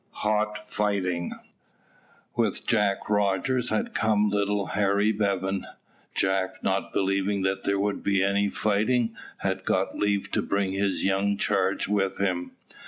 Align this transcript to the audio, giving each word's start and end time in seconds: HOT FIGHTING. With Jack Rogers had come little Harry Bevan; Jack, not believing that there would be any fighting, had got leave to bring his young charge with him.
HOT 0.25 0.57
FIGHTING. 0.67 1.33
With 2.35 2.65
Jack 2.65 3.07
Rogers 3.07 3.69
had 3.69 3.93
come 3.93 4.31
little 4.31 4.65
Harry 4.65 5.11
Bevan; 5.11 5.67
Jack, 6.15 6.63
not 6.63 6.91
believing 6.91 7.43
that 7.43 7.65
there 7.65 7.77
would 7.79 8.01
be 8.01 8.23
any 8.23 8.49
fighting, 8.49 9.15
had 9.37 9.63
got 9.63 9.95
leave 9.95 10.31
to 10.31 10.41
bring 10.41 10.71
his 10.71 11.05
young 11.05 11.37
charge 11.37 11.87
with 11.87 12.17
him. 12.17 12.53